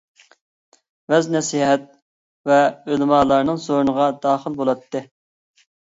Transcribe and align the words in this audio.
ۋەز-نەسىھەت 1.13 1.85
ۋە 2.53 2.59
ئۆلىمالارنىڭ 2.71 3.63
سورۇنىغا 3.69 4.13
داخىل 4.29 4.61
بولاتتى. 4.61 5.09